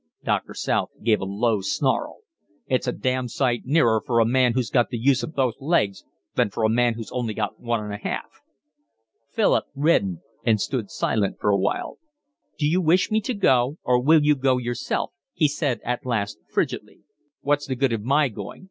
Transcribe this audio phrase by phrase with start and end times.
[0.23, 2.21] Doctor South gave a low snarl.
[2.65, 6.05] "It's a damned sight nearer for a man who's got the use of both legs
[6.33, 8.41] than for a man who's only got one and a half."
[9.31, 11.99] Philip reddened and stood silent for a while.
[12.57, 16.39] "Do you wish me to go or will you go yourself?" he said at last
[16.51, 17.01] frigidly.
[17.41, 18.59] "What's the good of my going?